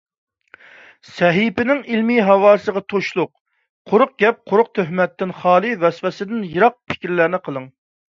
سەھىپىنىڭ 1.09 1.81
ئىلمىي 1.91 2.21
ھاۋاسىغا 2.31 2.83
تۇشلۇق، 2.95 3.31
قۇرۇق 3.93 4.17
گەپ، 4.27 4.43
قۇرۇق 4.53 4.75
تۆھمەتتىن 4.81 5.39
خالىي، 5.45 5.81
ۋەسۋەسىدىن 5.87 6.45
يىراق 6.59 6.83
پىكىرلەرنى 6.91 7.47
قىلىڭ! 7.49 7.75